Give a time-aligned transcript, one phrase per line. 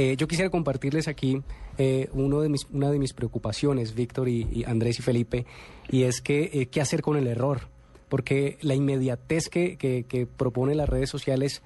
[0.00, 1.42] Eh, yo quisiera compartirles aquí
[1.76, 5.44] eh, uno de mis, una de mis preocupaciones, Víctor y, Andrés y Felipe,
[5.90, 7.62] y es que eh, qué hacer con el error,
[8.08, 11.62] porque la inmediatez que, que, que propone las redes sociales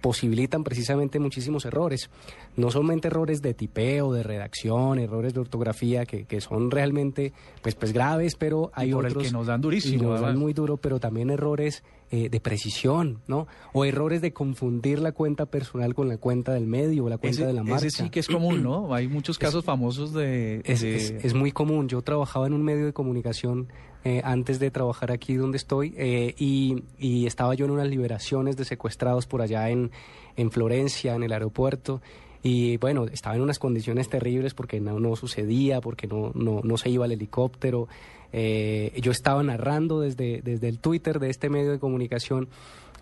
[0.00, 2.10] posibilitan precisamente muchísimos errores.
[2.56, 7.32] No solamente errores de tipeo, de redacción, errores de ortografía que, que son realmente
[7.62, 10.02] pues, pues graves, pero hay otros que nos dan durísimo.
[10.02, 13.48] Y nos dan muy duro, pero también errores eh, de precisión, ¿no?
[13.72, 17.46] O errores de confundir la cuenta personal con la cuenta del medio o la cuenta
[17.46, 17.86] de la marca.
[17.86, 18.94] Ese sí que es común, ¿no?
[18.94, 21.88] Hay muchos casos famosos de es, Es, muy común.
[21.88, 23.68] Yo trabajaba en un medio de comunicación
[24.04, 28.56] eh, antes de trabajar aquí donde estoy eh, y, y, estaba yo en unas liberaciones
[28.56, 29.90] de secuestrados por allá en,
[30.36, 32.00] en Florencia, en el aeropuerto.
[32.48, 36.76] Y bueno, estaba en unas condiciones terribles porque no, no sucedía, porque no, no, no
[36.76, 37.88] se iba el helicóptero.
[38.32, 42.46] Eh, yo estaba narrando desde, desde el Twitter de este medio de comunicación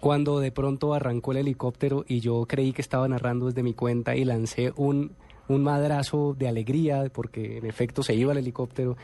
[0.00, 4.16] cuando de pronto arrancó el helicóptero y yo creí que estaba narrando desde mi cuenta
[4.16, 5.12] y lancé un,
[5.46, 8.96] un madrazo de alegría porque en efecto se iba el helicóptero.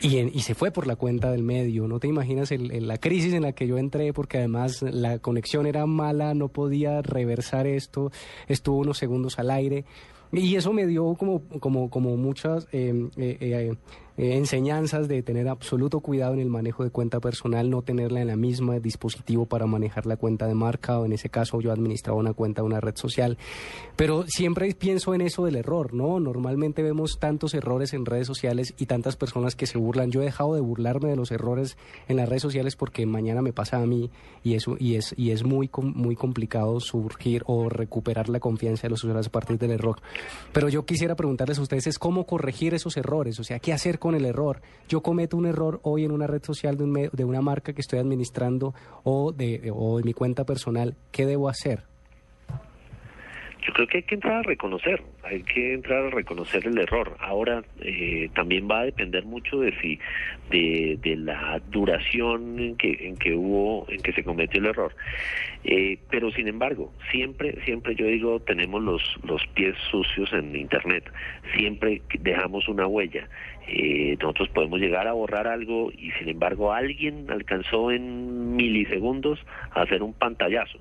[0.00, 1.88] Y, y, se fue por la cuenta del medio.
[1.88, 5.66] No te imaginas el, la crisis en la que yo entré porque además la conexión
[5.66, 8.12] era mala, no podía reversar esto,
[8.46, 9.84] estuvo unos segundos al aire.
[10.30, 13.76] Y eso me dio como, como, como muchas eh, eh, eh
[14.18, 18.26] eh, enseñanzas de tener absoluto cuidado en el manejo de cuenta personal, no tenerla en
[18.26, 22.18] la misma dispositivo para manejar la cuenta de marca, o en ese caso yo administraba
[22.18, 23.38] una cuenta de una red social.
[23.96, 26.20] Pero siempre pienso en eso del error, ¿no?
[26.20, 30.10] Normalmente vemos tantos errores en redes sociales y tantas personas que se burlan.
[30.10, 31.76] Yo he dejado de burlarme de los errores
[32.08, 34.10] en las redes sociales porque mañana me pasa a mí
[34.42, 38.90] y eso y es y es muy muy complicado surgir o recuperar la confianza de
[38.90, 40.00] los usuarios a partir del error.
[40.52, 43.98] Pero yo quisiera preguntarles a ustedes es cómo corregir esos errores, o sea, qué hacer
[43.98, 44.62] con con el error.
[44.88, 47.82] Yo cometo un error hoy en una red social de, un de una marca que
[47.82, 50.96] estoy administrando o de, o de mi cuenta personal.
[51.12, 51.84] ¿Qué debo hacer?
[53.68, 57.18] Yo creo que hay que entrar a reconocer, hay que entrar a reconocer el error.
[57.20, 59.98] Ahora eh, también va a depender mucho de si
[60.48, 64.96] de, de la duración en que en que hubo en que se cometió el error.
[65.64, 71.04] Eh, pero sin embargo, siempre siempre yo digo tenemos los los pies sucios en internet.
[71.54, 73.28] Siempre dejamos una huella.
[73.66, 79.38] Eh, nosotros podemos llegar a borrar algo y sin embargo alguien alcanzó en milisegundos
[79.72, 80.78] a hacer un pantallazo.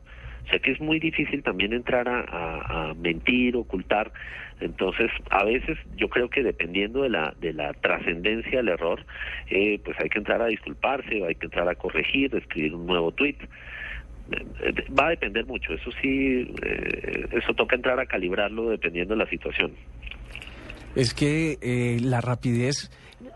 [0.48, 4.14] O sea que es muy difícil también entrar a, mentir, ocultar.
[4.62, 9.06] Entonces, a veces yo creo que dependiendo de la, de la trascendencia del error,
[9.50, 13.12] eh, pues hay que entrar a disculparse, hay que entrar a corregir, escribir un nuevo
[13.12, 13.36] tweet.
[14.98, 19.30] Va a depender mucho, eso sí, eh, eso toca entrar a calibrarlo dependiendo de la
[19.30, 19.74] situación.
[20.96, 22.90] Es que eh, la rapidez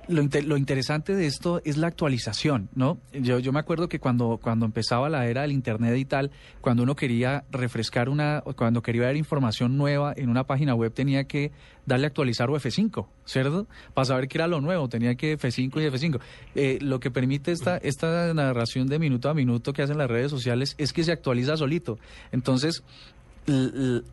[0.08, 3.00] lo, lo, interesante de esto es la actualización, ¿no?
[3.14, 6.84] Yo, yo me acuerdo que cuando, cuando empezaba la era del Internet y tal, cuando
[6.84, 11.52] uno quería refrescar una, cuando quería ver información nueva en una página web, tenía que
[11.86, 13.68] darle a actualizar o F5, ¿cierto?
[13.94, 16.20] Para saber qué era lo nuevo, tenía que F5 y F5.
[16.53, 20.30] Eh, lo que permite esta, esta narración de minuto a minuto que hacen las redes
[20.30, 21.97] sociales es que se actualiza solito.
[22.31, 22.84] Entonces,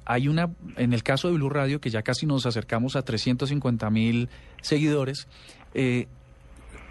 [0.04, 3.90] hay una, en el caso de Blue Radio, que ya casi nos acercamos a 350
[3.90, 4.28] mil
[4.62, 5.28] seguidores,
[5.74, 6.08] eh,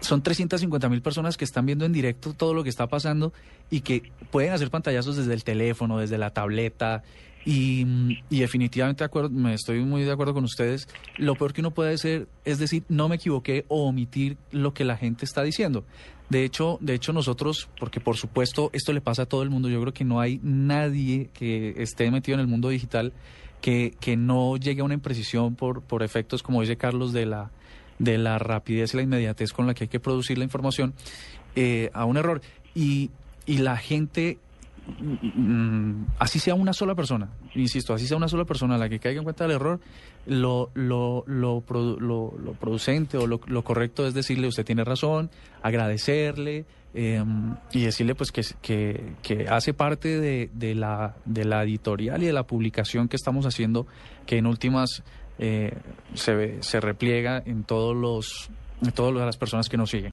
[0.00, 3.32] son 350 mil personas que están viendo en directo todo lo que está pasando
[3.70, 7.02] y que pueden hacer pantallazos desde el teléfono, desde la tableta.
[7.44, 7.86] Y,
[8.28, 10.88] definitivamente de acuerdo, me estoy muy de acuerdo con ustedes.
[11.16, 14.84] Lo peor que uno puede hacer es decir, no me equivoqué o omitir lo que
[14.84, 15.84] la gente está diciendo.
[16.28, 19.70] De hecho, de hecho nosotros, porque por supuesto esto le pasa a todo el mundo,
[19.70, 23.14] yo creo que no hay nadie que esté metido en el mundo digital
[23.62, 27.50] que, que no llegue a una imprecisión por, por efectos, como dice Carlos, de la,
[27.98, 30.94] de la rapidez y la inmediatez con la que hay que producir la información,
[31.56, 32.42] eh, a un error.
[32.74, 33.10] Y,
[33.46, 34.38] y la gente
[36.18, 39.24] así sea una sola persona, insisto, así sea una sola persona la que caiga en
[39.24, 39.80] cuenta del error,
[40.26, 45.30] lo, lo, lo, lo, producente o lo, correcto es decirle usted tiene razón,
[45.62, 51.62] agradecerle em, y decirle pues que, que, que hace parte de, de, la, de la
[51.62, 53.86] editorial y de la publicación que estamos haciendo,
[54.26, 55.02] que en últimas
[55.38, 55.76] eh,
[56.14, 58.50] se, se repliega en todos los
[58.82, 60.06] en todas las personas que nos siguen.